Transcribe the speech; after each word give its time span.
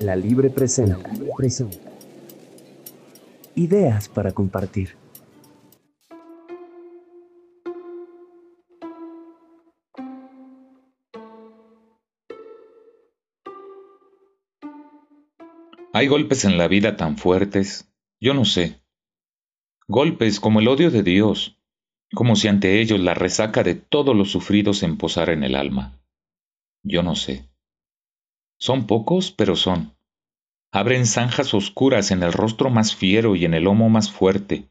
La 0.00 0.16
Libre 0.16 0.50
presenta. 0.50 0.98
Ideas 3.54 4.08
para 4.08 4.32
compartir. 4.32 4.96
Hay 15.92 16.08
golpes 16.08 16.44
en 16.44 16.58
la 16.58 16.66
vida 16.66 16.96
tan 16.96 17.16
fuertes, 17.16 17.88
yo 18.20 18.34
no 18.34 18.44
sé. 18.44 18.80
Golpes 19.86 20.40
como 20.40 20.58
el 20.58 20.66
odio 20.66 20.90
de 20.90 21.04
Dios, 21.04 21.56
como 22.12 22.34
si 22.34 22.48
ante 22.48 22.80
ellos 22.80 22.98
la 22.98 23.14
resaca 23.14 23.62
de 23.62 23.76
todos 23.76 24.16
los 24.16 24.32
sufridos 24.32 24.78
se 24.78 24.86
emposara 24.86 25.32
en 25.32 25.44
el 25.44 25.54
alma. 25.54 26.00
Yo 26.82 27.04
no 27.04 27.14
sé. 27.14 27.53
Son 28.64 28.86
pocos, 28.86 29.30
pero 29.30 29.56
son. 29.56 29.94
Abren 30.72 31.04
zanjas 31.04 31.52
oscuras 31.52 32.10
en 32.10 32.22
el 32.22 32.32
rostro 32.32 32.70
más 32.70 32.96
fiero 32.96 33.36
y 33.36 33.44
en 33.44 33.52
el 33.52 33.64
lomo 33.64 33.90
más 33.90 34.10
fuerte. 34.10 34.70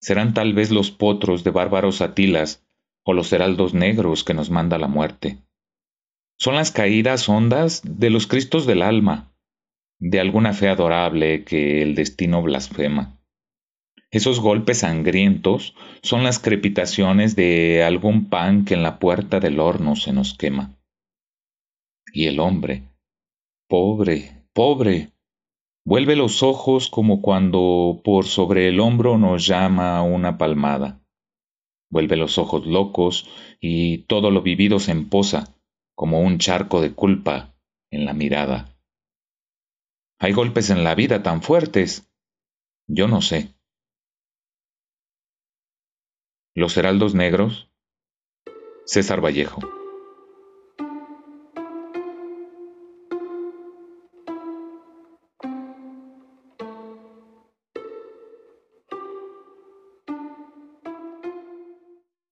Serán 0.00 0.34
tal 0.34 0.54
vez 0.54 0.72
los 0.72 0.90
potros 0.90 1.44
de 1.44 1.52
bárbaros 1.52 2.00
atilas 2.00 2.66
o 3.04 3.12
los 3.12 3.32
heraldos 3.32 3.74
negros 3.74 4.24
que 4.24 4.34
nos 4.34 4.50
manda 4.50 4.76
la 4.76 4.88
muerte. 4.88 5.38
Son 6.36 6.56
las 6.56 6.72
caídas 6.72 7.28
hondas 7.28 7.82
de 7.84 8.10
los 8.10 8.26
cristos 8.26 8.66
del 8.66 8.82
alma, 8.82 9.32
de 10.00 10.18
alguna 10.18 10.52
fe 10.52 10.68
adorable 10.68 11.44
que 11.44 11.80
el 11.80 11.94
destino 11.94 12.42
blasfema. 12.42 13.20
Esos 14.10 14.40
golpes 14.40 14.78
sangrientos 14.78 15.76
son 16.02 16.24
las 16.24 16.40
crepitaciones 16.40 17.36
de 17.36 17.84
algún 17.84 18.28
pan 18.28 18.64
que 18.64 18.74
en 18.74 18.82
la 18.82 18.98
puerta 18.98 19.38
del 19.38 19.60
horno 19.60 19.94
se 19.94 20.12
nos 20.12 20.34
quema. 20.34 20.76
Y 22.12 22.26
el 22.26 22.40
hombre, 22.40 22.91
pobre, 23.72 24.44
pobre, 24.52 25.14
vuelve 25.82 26.14
los 26.14 26.42
ojos 26.42 26.90
como 26.90 27.22
cuando 27.22 28.02
por 28.04 28.26
sobre 28.26 28.68
el 28.68 28.78
hombro 28.80 29.16
nos 29.16 29.46
llama 29.46 30.02
una 30.02 30.36
palmada. 30.36 31.00
Vuelve 31.90 32.16
los 32.16 32.36
ojos 32.36 32.66
locos 32.66 33.30
y 33.62 34.04
todo 34.08 34.30
lo 34.30 34.42
vivido 34.42 34.78
se 34.78 34.92
emposa 34.92 35.56
como 35.94 36.20
un 36.20 36.36
charco 36.36 36.82
de 36.82 36.92
culpa 36.92 37.54
en 37.90 38.04
la 38.04 38.12
mirada. 38.12 38.76
Hay 40.18 40.34
golpes 40.34 40.68
en 40.68 40.84
la 40.84 40.94
vida 40.94 41.22
tan 41.22 41.40
fuertes. 41.40 42.12
Yo 42.86 43.08
no 43.08 43.22
sé. 43.22 43.54
Los 46.54 46.76
Heraldos 46.76 47.14
Negros. 47.14 47.70
César 48.84 49.24
Vallejo. 49.24 49.81